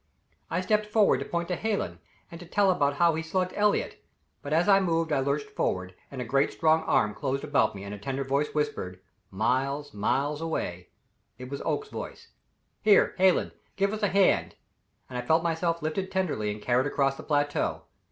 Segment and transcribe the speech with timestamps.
[0.49, 1.99] I stepped forward to point to Hallen,
[2.31, 4.03] and to tell about how he slugged Elliott;
[4.41, 7.83] but as I moved I lurched forward, and a great strong arm closed about me
[7.83, 10.89] and a tender voice whispered miles miles away.
[11.37, 12.29] It was Oakes's voice.
[12.81, 14.55] "Here, Hallen, give us a hand,"
[15.07, 17.83] and I felt myself lifted tenderly and carried across the plateau.